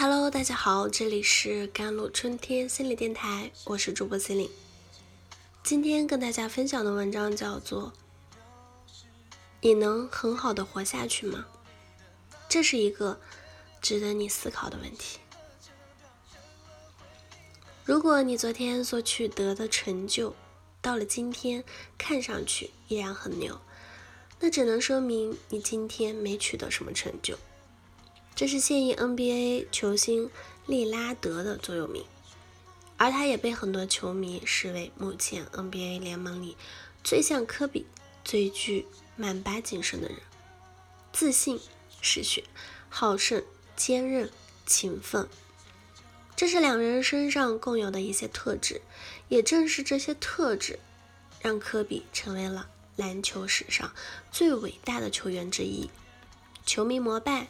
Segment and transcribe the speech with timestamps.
[0.00, 4.48] Hello，大家好，这里是甘露春天心理电台，我是主播心灵。
[5.64, 7.92] 今天跟大家分享的文章叫做
[9.60, 11.46] 《你能很好的活下去吗？》
[12.48, 13.18] 这是一个
[13.82, 15.18] 值得你思考的问题。
[17.84, 20.32] 如果你昨天所取得的成就，
[20.80, 21.64] 到了今天
[21.98, 23.60] 看上去依然很牛，
[24.38, 27.36] 那只能说明你今天没取得什么成就。
[28.38, 30.30] 这是现役 NBA 球星
[30.64, 32.04] 利拉德的座右铭，
[32.96, 36.56] 而他也被很多球迷视为目前 NBA 联盟里
[37.02, 37.84] 最像科比、
[38.24, 40.18] 最具曼巴精神的人。
[41.12, 41.58] 自信、
[42.00, 42.44] 嗜血、
[42.88, 43.42] 好胜、
[43.74, 44.30] 坚韧、
[44.64, 45.28] 勤奋，
[46.36, 48.82] 这是两人身上共有的一些特质。
[49.26, 50.78] 也正是这些特质，
[51.40, 53.92] 让科比成为了篮球史上
[54.30, 55.90] 最伟大的球员之一，
[56.64, 57.48] 球迷膜拜。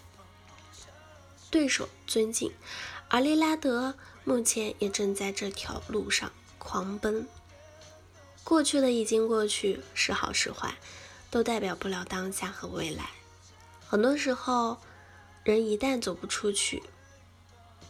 [1.51, 2.53] 对手尊敬，
[3.09, 7.27] 而利拉德目前也正在这条路上狂奔。
[8.45, 10.77] 过去的已经过去，是好是坏，
[11.31, 13.11] 都代表不了当下和未来。
[13.87, 14.79] 很多时候，
[15.45, 16.83] 人一旦走不出去，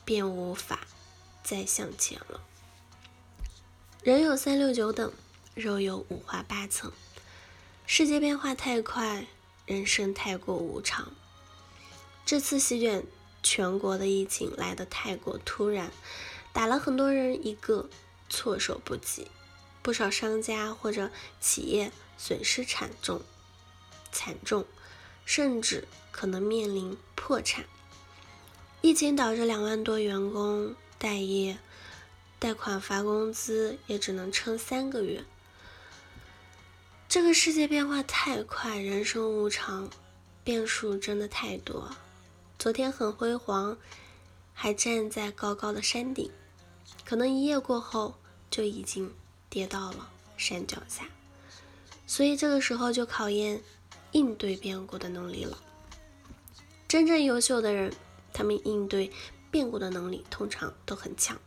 [0.05, 0.81] 便无法
[1.43, 2.41] 再向前了。
[4.03, 5.13] 人有三六九等，
[5.55, 6.93] 肉有五花八层。
[7.87, 9.27] 世界变化太快，
[9.67, 11.13] 人生太过无常。
[12.25, 13.05] 这次席卷。
[13.43, 15.91] 全国的疫情来得太过突然，
[16.53, 17.89] 打了很多人一个
[18.29, 19.29] 措手不及，
[19.83, 23.23] 不少商家或者企业损失惨重，
[24.13, 24.65] 惨重，
[25.25, 27.65] 甚至可能面临破产。
[28.81, 31.59] 疫情导致两万多员工待业，
[32.39, 35.25] 贷款发工资也只能撑三个月。
[37.09, 39.89] 这个世界变化太快，人生无常，
[40.45, 41.97] 变数真的太多。
[42.59, 43.79] 昨天很辉煌，
[44.53, 46.29] 还站在高高的山顶，
[47.05, 48.17] 可能一夜过后
[48.51, 49.15] 就已经
[49.49, 51.09] 跌到了山脚下。
[52.05, 53.63] 所以这个时候就考验
[54.11, 55.57] 应对变故的能力了。
[56.89, 57.93] 真正优秀的人，
[58.33, 59.13] 他们应对
[59.53, 61.39] 变故的能力通常都很强，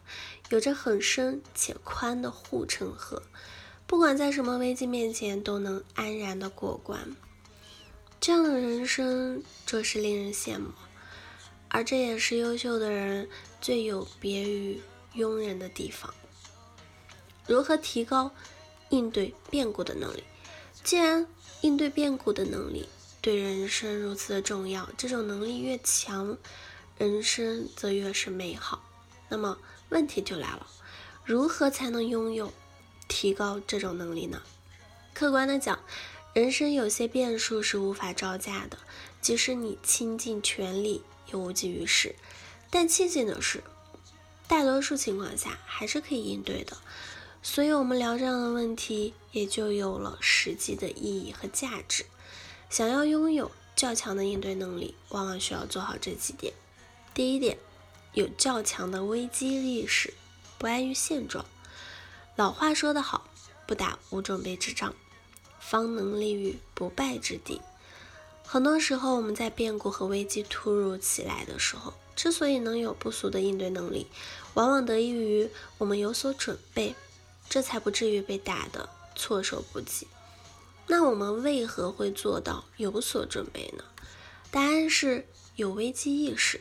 [0.50, 3.22] 有着很深且宽的护城河，
[3.85, 7.18] 不管在什么危机面前都能安然的过关。
[8.22, 10.69] 这样的人生，着实令人羡慕。
[11.74, 13.30] 而这也是优秀的人
[13.62, 14.82] 最有别于
[15.16, 16.14] 庸人的地方。
[17.48, 18.32] 如何提高
[18.90, 20.24] 应对变故的能力？
[20.84, 21.26] 既然
[21.62, 22.90] 应对变故的能力
[23.22, 26.38] 对人生如此的重要，这种能力越强，
[26.98, 28.84] 人生则越是美好。
[29.30, 29.58] 那么
[29.90, 30.68] 问题就来了：
[31.24, 32.52] 如何才能拥有、
[33.08, 34.42] 提高这种能力呢？
[35.14, 35.80] 客观的讲，
[36.34, 38.78] 人生有些变数是无法招架的，
[39.22, 41.02] 即使你倾尽全力。
[41.31, 42.16] 又无济于事，
[42.69, 43.64] 但庆幸的是，
[44.47, 46.78] 大多数情况下还是可以应对的。
[47.44, 52.06] 所以，我们聊这样的问题，也就有了实际的意义和价值。
[52.70, 56.53] 想要拥有较强的应对能力，往往需要做好这几点。
[57.14, 57.58] 第一点，
[58.14, 60.14] 有较强的危机意识，
[60.58, 61.46] 不安于现状。
[62.36, 63.28] 老话说得好，
[63.66, 64.94] 不打无准备之仗，
[65.59, 67.59] 方能立于不败之地。
[68.46, 74.07] 很多时候，我们在变故和危机突如其来的时候，之所以能有不俗的应对能力，
[74.56, 76.94] 往往得益于我们有所准备，
[77.50, 80.07] 这才不至于被打得措手不及。
[80.88, 83.85] 那我们为何会做到有所准备呢？
[84.52, 85.25] 答案是
[85.56, 86.59] 有危机意识。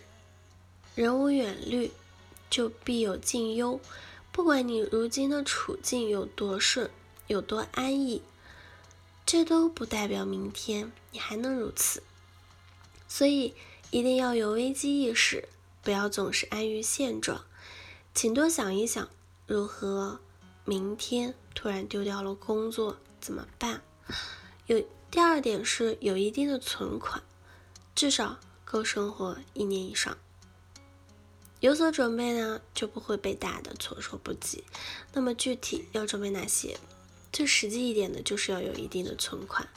[0.94, 1.90] 人无远虑，
[2.48, 3.80] 就必有近忧。
[4.30, 6.88] 不管你如今的处境有多顺，
[7.26, 8.22] 有多安逸。
[9.32, 12.02] 这都不代表明天你还能如此，
[13.06, 13.54] 所以
[13.92, 15.48] 一定要有危机意识，
[15.84, 17.44] 不要总是安于现状。
[18.12, 19.08] 请多想一想，
[19.46, 20.18] 如何
[20.64, 23.82] 明天突然丢掉了工作怎么办？
[24.66, 27.22] 有第二点是有一定的存款，
[27.94, 30.18] 至少够生活一年以上。
[31.60, 34.64] 有所准备呢，就不会被打得措手不及。
[35.12, 36.76] 那么具体要准备哪些？
[37.32, 39.68] 最实际一点的就是要有一定的存款，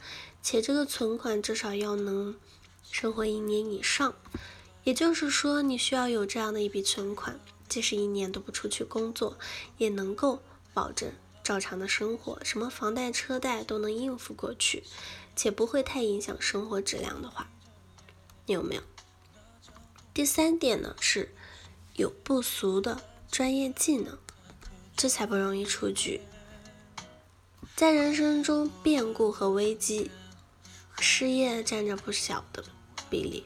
[0.42, 2.36] 且这个存款至少要能
[2.92, 4.16] 生活一年以上。
[4.84, 7.40] 也就是说，你需要有这样的一笔存款，
[7.70, 9.38] 即使一年都不出去工作，
[9.78, 10.42] 也能够
[10.74, 14.84] 保证照常的生活，什么房贷车贷都能应付过去，
[15.36, 17.50] 且不会太影响生活质量的话，
[18.46, 18.82] 你有没有？
[20.14, 21.34] 第三点呢，是
[21.96, 23.02] 有不俗的
[23.32, 24.18] 专业技能，
[24.98, 26.20] 这才不容易出局。
[27.76, 30.12] 在人生中，变故和危机、
[31.00, 32.64] 失业占着不小的
[33.10, 33.46] 比例。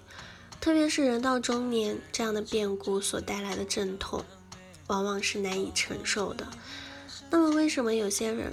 [0.59, 4.25] 特别是人到中年，这样的变故所带来的阵痛，
[4.88, 6.45] 往往是难以承受的。
[7.29, 8.51] 那么，为什么有些人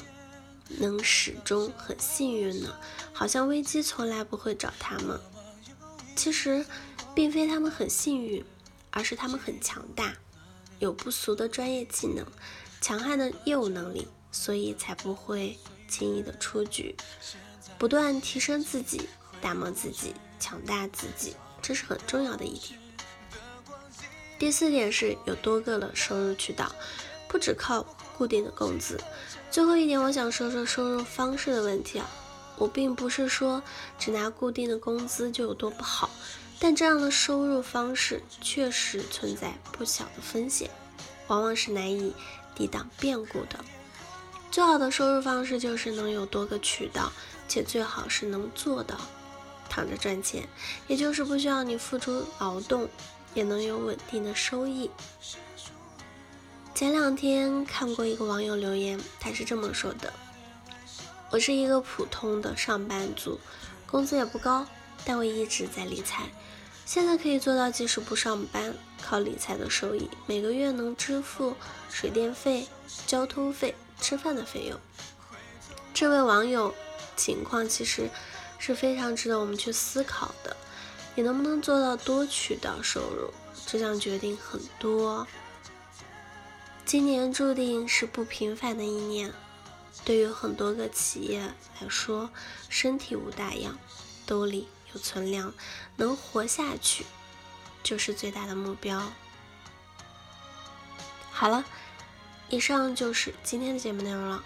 [0.79, 2.73] 能始终很幸运呢？
[3.13, 5.19] 好像危机从来不会找他们。
[6.15, 6.65] 其实，
[7.17, 8.45] 并非他们很幸运，
[8.93, 10.15] 而是他们很强大，
[10.79, 12.25] 有不俗的专业技能，
[12.81, 15.57] 强悍的业务能力，所以才不会
[15.89, 16.97] 轻易的出局。
[17.79, 19.09] 不断提升自己，
[19.41, 21.37] 打磨自己，强大自己。
[21.63, 22.79] 这是很重要的一点。
[24.39, 26.75] 第四点是有多个的收入渠道，
[27.29, 27.87] 不只靠
[28.19, 29.01] 固定的工资。
[29.53, 32.11] 最后一点，我想说说收入方式的问题啊。
[32.57, 33.63] 我并不是说
[33.99, 36.11] 只拿固定的工资就有多不好，
[36.59, 40.71] 但这样的收入方式确实存在不小的风险，
[41.29, 42.15] 往往是难以
[42.55, 43.65] 抵挡变故的。
[44.55, 47.11] 最好的收入方式就是能有多个渠道，
[47.49, 48.97] 且最好是能做到。
[49.69, 50.49] 躺着赚钱，
[50.87, 52.89] 也就是不需要你付出劳动，
[53.35, 54.89] 也能有稳定的收益。
[56.73, 60.13] 前两天看过一个网友留言，他是这么说的
[61.33, 63.41] ：“我是一个普通的上班族，
[63.89, 64.65] 工资也不高，
[65.05, 66.29] 但我一直在理财。
[66.87, 68.73] 现在可以做到，即使不上班，
[69.03, 71.57] 靠理财的收益，每个月能支付
[71.91, 72.69] 水电费、
[73.05, 74.79] 交通费、吃饭的费用。”
[75.93, 76.75] 这位网友
[77.17, 78.11] 情况其实。
[78.57, 80.57] 是非常值得我们去思考的。
[81.15, 83.31] 你能不能做到多渠道收入，
[83.67, 85.27] 这将决定很多。
[86.87, 89.35] 今年注定是不平凡的一年，
[90.03, 91.43] 对于很多个企业
[91.79, 92.31] 来说，
[92.71, 93.79] 身体无大恙，
[94.25, 95.53] 兜里有存粮，
[95.97, 97.05] 能活下去
[97.83, 99.13] 就是最大的目标。
[101.31, 101.67] 好了，
[102.49, 104.43] 以上就是今天的节目内容了。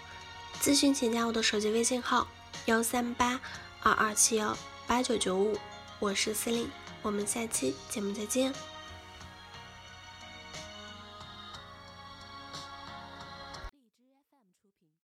[0.61, 2.27] 咨询请加我的手机微信号：
[2.65, 3.39] 幺三八。
[3.81, 5.57] 二二七幺八九九五，
[5.99, 6.69] 我是司令，
[7.01, 8.53] 我们下期节目再见。